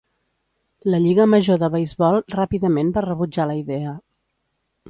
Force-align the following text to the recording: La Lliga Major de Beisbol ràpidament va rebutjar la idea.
La 0.93 0.99
Lliga 1.03 1.27
Major 1.33 1.59
de 1.65 1.69
Beisbol 1.75 2.19
ràpidament 2.39 2.93
va 2.97 3.07
rebutjar 3.09 3.49
la 3.53 3.59
idea. 3.65 3.97